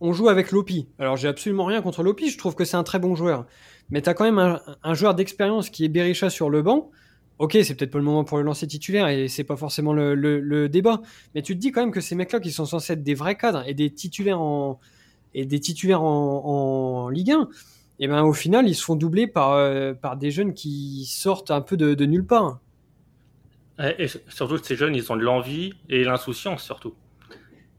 [0.00, 0.88] on joue avec Lopi.
[0.98, 3.46] Alors j'ai absolument rien contre Lopi, je trouve que c'est un très bon joueur.
[3.92, 6.90] Mais t'as quand même un, joueur d'expérience qui est Berisha sur le banc.
[7.38, 10.66] Ok, c'est peut-être pas le moment pour le lancer titulaire et c'est pas forcément le,
[10.68, 11.02] débat.
[11.34, 13.36] Mais tu te dis quand même que ces mecs-là qui sont censés être des vrais
[13.36, 14.80] cadres et des titulaires en
[15.34, 17.48] et des titulaires en, Ligue 1,
[18.00, 21.50] et ben au final ils se font doubler par euh, par des jeunes qui sortent
[21.50, 22.60] un peu de, nulle part.
[23.98, 26.94] Et surtout, ces jeunes, ils ont de l'envie et l'insouciance, surtout.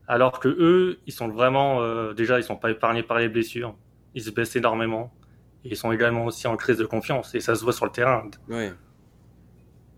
[0.07, 1.81] Alors que eux, ils sont vraiment.
[1.81, 3.75] euh, déjà, ils sont pas épargnés par les blessures.
[4.15, 5.11] Ils se baissent énormément.
[5.63, 7.33] Ils sont également aussi en crise de confiance.
[7.35, 8.29] Et ça se voit sur le terrain.
[8.49, 8.73] Ouais.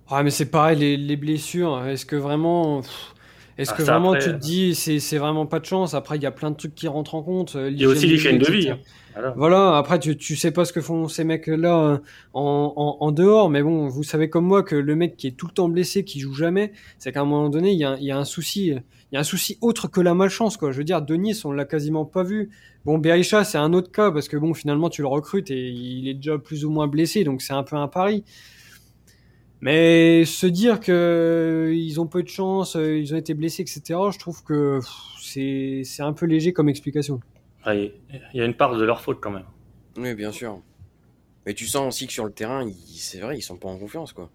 [0.08, 1.84] Ah mais c'est pareil les, les blessures.
[1.86, 3.15] Est-ce que vraiment pff,
[3.58, 5.94] est-ce Ah, que vraiment après, tu te dis c'est c'est vraiment pas de chance?
[5.94, 7.56] Après il y a plein de trucs qui rentrent en compte.
[7.56, 8.70] Il y a aussi l'hygiène de vie.
[8.70, 8.80] hein.
[9.14, 9.34] Voilà.
[9.38, 11.98] Voilà, après tu, tu sais pas ce que font ces mecs-là euh,
[12.34, 15.32] en, en, en dehors, mais bon, vous savez comme moi que le mec qui est
[15.38, 17.96] tout le temps blessé, qui joue jamais, c'est qu'à un moment donné, il y a,
[17.98, 20.74] il y a un souci, il y a un souci autre que la malchance, quoi.
[20.74, 22.50] Je veux dire, Denis, on l'a quasiment pas vu.
[22.84, 26.10] Bon, Berisha, c'est un autre cas, parce que bon, finalement, tu le recrutes et il
[26.10, 28.26] est déjà plus ou moins blessé, donc c'est un peu un pari.
[29.62, 33.62] Mais se dire que euh, ils ont peu de chance, euh, ils ont été blessés,
[33.62, 34.80] etc., je trouve que
[35.22, 37.20] c'est c'est un peu léger comme explication.
[37.66, 37.94] Ouais,
[38.34, 39.46] Il y a une part de leur faute quand même.
[39.98, 40.62] Oui, bien sûr.
[41.46, 44.14] Mais tu sens aussi que sur le terrain, c'est vrai, ils sont pas en confiance,
[44.14, 44.30] quoi.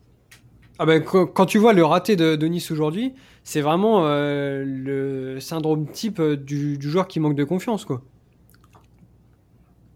[0.78, 3.12] Ah ben, quand, tu vois le raté de, de Nice aujourd'hui,
[3.44, 8.02] c'est vraiment euh, le syndrome type du, du joueur qui manque de confiance, quoi.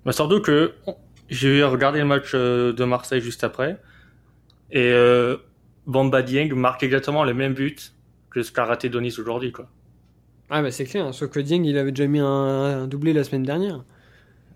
[0.05, 0.75] Mais surtout que
[1.31, 3.81] j'ai regardé le match de Marseille juste après.
[4.75, 5.37] Et euh,
[5.87, 7.95] Bamba Dieng marque exactement le même but
[8.31, 9.51] que ce qu'a raté Donis aujourd'hui.
[9.53, 9.69] Quoi.
[10.51, 13.25] Ah ben c'est clair, sauf que Dieng, il avait déjà mis un, un doublé la
[13.25, 13.83] semaine dernière.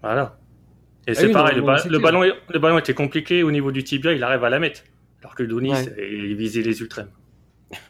[0.03, 0.39] Voilà.
[1.07, 3.73] Et Ah c'est oui, pareil, non, le, ba- ballon, le ballon était compliqué au niveau
[3.73, 4.83] du tibia, il arrive à la mettre.
[5.23, 5.95] Alors que Donis, Ouais.
[5.99, 7.09] euh, il visait les ultrêmes.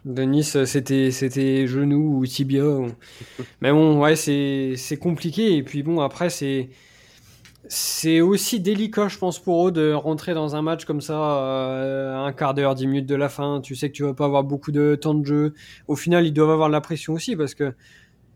[0.05, 2.65] De Nice, euh, c'était c'était genou ou tibia.
[2.67, 2.89] ou-
[3.61, 5.57] Mais bon, ouais, c'est c'est compliqué.
[5.57, 6.69] Et puis bon, après, c'est
[7.69, 12.17] c'est aussi délicat, je pense, pour eux de rentrer dans un match comme ça, euh,
[12.17, 13.61] un quart d'heure, dix minutes de la fin.
[13.61, 15.55] Tu sais que tu vas pas avoir beaucoup de temps de jeu.
[15.87, 17.75] Au final, ils doivent avoir de la pression aussi parce que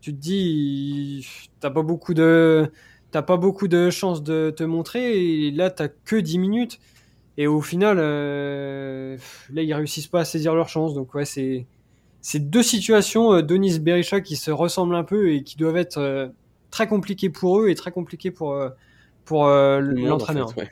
[0.01, 1.27] tu te dis,
[1.59, 2.71] t'as pas beaucoup de
[3.11, 5.47] t'as pas beaucoup de chances de te montrer.
[5.47, 6.79] Et là, t'as que 10 minutes.
[7.37, 9.17] Et au final, euh,
[9.51, 10.93] là, ils réussissent pas à saisir leur chance.
[10.93, 11.65] Donc ouais, c'est
[12.21, 15.97] c'est deux situations, euh, Denis Berisha, qui se ressemblent un peu et qui doivent être
[15.97, 16.27] euh,
[16.71, 18.57] très compliquées pour eux et très compliquées pour
[19.25, 20.51] pour euh, en l'entraîneur.
[20.53, 20.71] fait, ouais.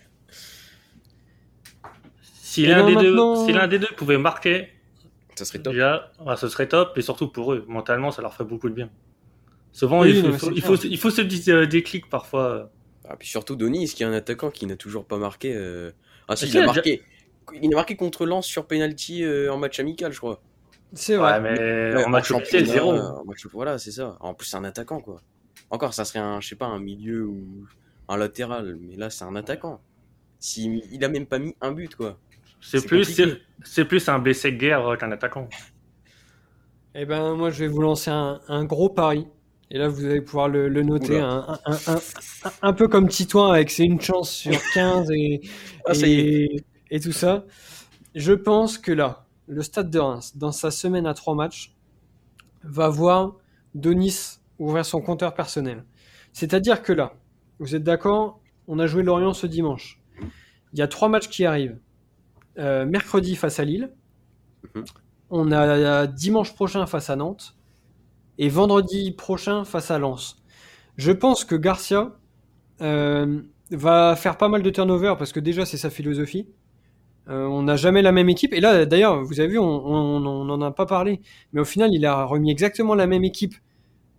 [2.24, 4.70] Si Et l'un ben des, maintenant- deux, si l'un des deux pouvait marquer,
[5.36, 5.74] Ça serait top.
[5.74, 6.98] déjà, bah, ce serait top.
[6.98, 8.90] Et surtout pour eux, mentalement, ça leur ferait beaucoup de bien.
[9.72, 12.72] Souvent, Oui, il, faut, il faut, il, faut, il faut ce petit euh, déclic parfois.
[13.08, 15.54] Ah, puis surtout Donis, qui est un attaquant qui n'a toujours pas marqué.
[15.56, 15.92] euh,
[16.28, 17.02] Ah si, il a a marqué.
[17.62, 20.42] il a marqué contre Lens sur penalty euh, en match amical, je crois.
[20.94, 21.34] C'est vrai.
[21.34, 22.94] Ouais, mais Ouais, en match championnat, officiel, zéro.
[22.94, 24.18] euh, en match- voilà, c'est ça.
[24.20, 25.22] En plus, c'est un attaquant, quoi.
[25.70, 27.66] Encore, ça serait un, je sais pas, un milieu ou
[28.10, 29.82] un latéral, mais là, c'est un attaquant.
[30.40, 32.20] Si, il a même pas mis un but, quoi.
[32.62, 33.06] C'est plus,
[33.64, 35.50] c'est un blessé de guerre qu'un attaquant.
[36.96, 39.28] Eh ben, moi, je vais vous lancer un, un gros pari.
[39.70, 41.18] Et là, vous allez pouvoir le, le noter.
[41.18, 41.26] Oula.
[41.26, 45.42] Un, un- un- un- un peu comme Titouan avec c'est une chance sur 15 et,
[45.86, 47.46] Ah, et, et tout ça.
[48.16, 51.74] Je pense que là, le Stade de Reims, dans sa semaine à trois matchs,
[52.64, 53.38] va voir
[53.76, 55.86] Donis ouvrir son compteur personnel.
[56.34, 57.14] C'est-à-dire que là,
[57.62, 58.41] vous êtes d'accord?
[58.67, 60.02] On a joué Lorient ce dimanche.
[60.74, 61.78] Il y a trois matchs qui arrivent.
[62.58, 63.91] Euh, mercredi face à Lille.
[64.76, 64.84] Mhm.
[65.30, 67.56] On a dimanche prochain face à Nantes.
[68.39, 70.43] Et vendredi prochain face à Lens.
[70.97, 72.12] Je pense que Garcia
[72.82, 76.47] euh, va faire pas mal de turnover parce que déjà c'est sa philosophie.
[77.30, 78.54] Euh, on n'a jamais la même équipe.
[78.54, 81.21] Et là, d'ailleurs, vous avez vu, on n'en a pas parlé.
[81.54, 83.54] Mais au final, il a remis exactement la même équipe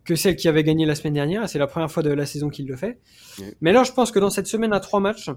[0.05, 1.49] que celle qui avait gagné la semaine dernière.
[1.49, 2.99] C'est la première fois de la saison qu'il le fait.
[3.39, 3.47] Oui.
[3.61, 5.31] Mais là, je pense que dans cette semaine à trois matchs,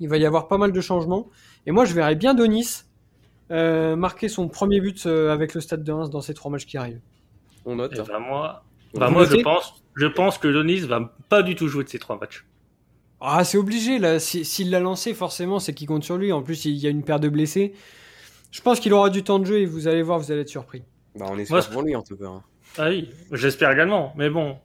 [0.00, 1.28] il va y avoir pas mal de changements.
[1.66, 2.82] Et moi, je verrais bien Donis
[3.50, 6.66] euh, marquer son premier but euh, avec le Stade de Reims dans ces trois matchs
[6.66, 7.00] qui arrivent.
[7.64, 7.96] On note.
[7.96, 8.04] Et hein.
[8.06, 11.84] bah, moi, bah, moi je pense, je pense que Denis va pas du tout jouer
[11.84, 12.46] de ces trois matchs.
[13.20, 14.20] Ah, c'est obligé, là.
[14.20, 16.32] Si- S'il l'a lancé, forcément, c'est qu'il compte sur lui.
[16.32, 17.74] En plus, il y a une paire de blessés.
[18.52, 20.48] Je pense qu'il aura du temps de jeu et vous allez voir, vous allez être
[20.48, 20.84] surpris.
[21.18, 22.42] Bah, on espère Moi, pour lui, en tout cas.
[22.76, 24.12] Ah oui, j'espère également.
[24.16, 24.56] Mais bon,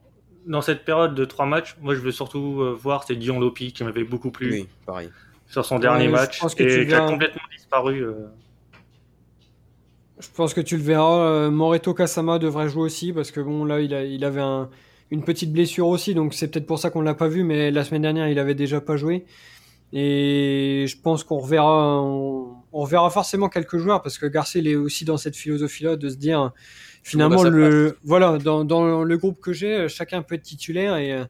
[0.45, 3.71] dans cette période de trois matchs, moi je veux surtout euh, voir c'est Dion Lopi
[3.73, 5.09] qui m'avait beaucoup plu Oui, pareil.
[5.47, 8.03] sur son dernier je match pense que et tu qui a complètement disparu.
[8.03, 8.13] euh.
[10.19, 11.19] Je pense que tu le verras.
[11.25, 14.69] euh, Moreto Kasama devrait jouer aussi parce que bon, là, il, a, il avait un-
[15.11, 17.43] une petite blessure aussi, donc c'est peut-être pour ça qu'on l'a pas vu.
[17.43, 19.25] Mais la semaine dernière, il avait déjà pas joué.
[19.91, 24.67] Et je pense qu'on reverra, on, on reverra forcément quelques joueurs parce que Garcia il
[24.67, 26.51] est aussi dans cette philosophie-là de se dire
[27.03, 31.25] finalement le, voilà, dans, dans le groupe que j'ai, chacun peut être titulaire et, euh,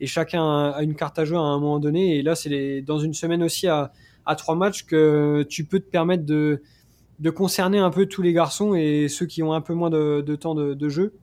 [0.00, 2.18] et chacun a une carte à jouer à un moment donné.
[2.18, 3.90] Et là, c'est les- dans une semaine aussi à,
[4.26, 6.62] à trois matchs que tu peux te permettre de
[7.20, 10.20] de concerner un peu tous les garçons et ceux qui ont un peu moins de,
[10.20, 11.14] de temps de, de jeu.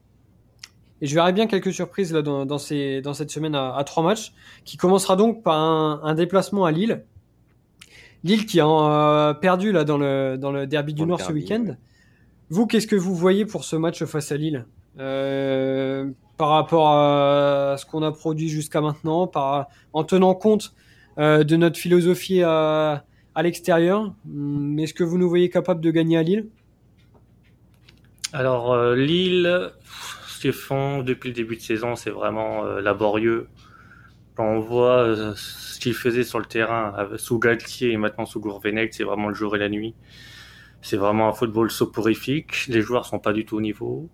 [1.02, 3.84] Et je verrai bien quelques surprises là dans, dans, ces, dans cette semaine à, à
[3.84, 4.32] trois matchs,
[4.64, 7.04] qui commencera donc par un, un déplacement à Lille.
[8.24, 11.64] Lille qui a euh, perdu là dans le, dans le derby du Nord ce week-end.
[11.66, 11.76] ouais.
[12.52, 14.66] Vous, qu'est-ce que vous voyez pour ce match face à Lille?
[14.98, 19.30] Euh, par rapport à ce qu'on a produit jusqu'à maintenant,
[19.94, 20.74] en tenant compte
[21.16, 23.04] euh, de notre philosophie à,
[23.38, 24.12] l'extérieur.
[24.26, 26.46] Hum, Est-ce que vous nous voyez capable de gagner à Lille?
[28.34, 29.70] Alors euh, Lille,
[30.28, 33.48] ce qu'ils font depuis le début de saison, c'est vraiment laborieux.
[34.34, 38.92] Quand on voit ce qu'ils faisaient sur le terrain sous Galtier et maintenant sous Gourvenec,
[38.92, 39.94] c'est vraiment le jour et la nuit.
[40.82, 42.66] C'est vraiment un football soporifique.
[42.68, 44.08] Les joueurs sont pas du tout au niveau.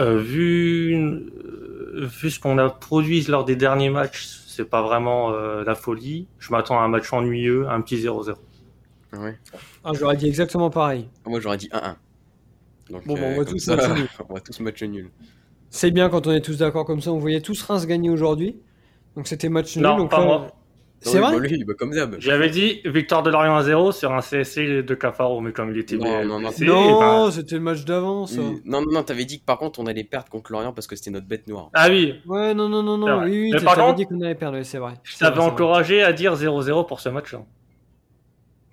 [0.00, 5.32] Euh, vu, euh, vu ce qu'on a produit lors des derniers matchs, c'est pas vraiment
[5.32, 6.26] euh, la folie.
[6.38, 8.34] Je m'attends à un match ennuyeux, un petit 0-0.
[9.14, 9.38] Ouais.
[9.84, 11.08] ah, J'aurais dit exactement pareil.
[11.26, 11.94] Moi, j'aurais dit 1-1.
[12.90, 14.08] Donc, Bon, bon, on va comme tous ça, match nul.
[14.28, 15.10] on va tous match nul.
[15.70, 17.12] C'est bien quand on est tous d'accord comme ça.
[17.12, 18.56] On voyait tous Reims gagner aujourd'hui.
[19.16, 19.84] Donc c'était match nul.
[19.84, 20.52] Non, donc pas là- moi.
[21.04, 22.16] C'est vrai bah, lui, bah, comme d'hab.
[22.18, 25.78] J'avais dit victoire de Lorient à 0 sur un CSC de Cafaro, mais comme il
[25.78, 26.50] était Non, non, non.
[26.60, 28.40] Non, ben- c'était le match d'avant, ça.
[28.40, 28.60] Oui.
[28.64, 30.94] Non, non, non, t'avais dit que par contre, on allait perdre contre Lorient parce que
[30.96, 31.70] c'était notre bête noire.
[31.74, 33.22] Ah oui, Ouais, non, non, non, non.
[33.24, 34.92] Oui, oui, Mais t'avais par contre- dit qu'on allait perdre, c'est vrai.
[35.02, 35.50] je t'avais c'est vrai.
[35.50, 37.42] encouragé à dire 0-0 pour ce match-là.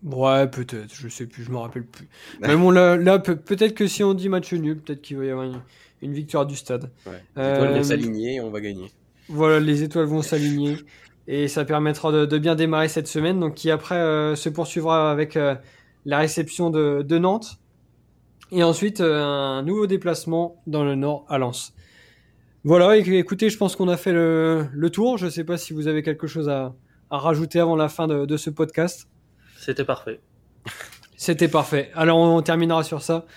[0.04, 2.08] Ouais, peut-être, je sais plus, je me rappelle plus.
[2.39, 5.26] Mais bon, là, là, peut- peut-être que si on dit match nul, peut-être qu'il va
[5.26, 5.60] y avoir une,
[6.02, 6.89] une victoire du stade.
[7.06, 7.22] Ouais.
[7.36, 8.92] Les Euh, étoiles vont s'aligner et on va gagner.
[9.28, 10.78] Voilà, les étoiles vont s'aligner
[11.32, 15.12] et ça permettra de, de bien démarrer cette semaine, donc qui après euh, se poursuivra
[15.12, 15.54] avec euh,
[16.06, 17.60] la réception de, de Nantes
[18.52, 21.76] et ensuite euh, un nouveau déplacement dans le nord à Lens.
[22.63, 25.20] Voilà, écoutez, je pense qu'on a fait le, le tour.
[25.20, 26.74] Je sais pas si vous avez quelque chose à,
[27.12, 29.08] à rajouter avant la fin de, de ce podcast.
[29.60, 30.20] C'était parfait.
[31.15, 31.92] C'était parfait.
[31.94, 33.28] Alors on terminera sur ça.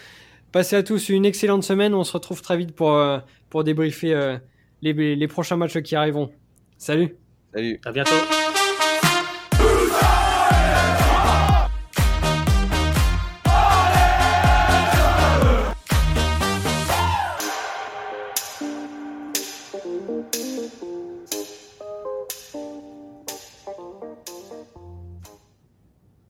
[0.51, 1.93] Passez à tous une excellente semaine.
[1.93, 3.19] On se retrouve très vite pour, euh,
[3.51, 4.39] pour débriefer euh,
[4.81, 6.31] les, les prochains matchs qui arriveront.
[6.79, 7.22] Salut
[7.55, 7.81] Salut.
[7.85, 8.42] À bientôt.